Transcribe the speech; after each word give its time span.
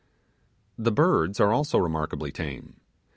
The 0.79 0.91
birds 0.91 1.39
are 1.39 1.53
also 1.53 1.77
remarkably 1.77 2.31
tame. 2.31 2.77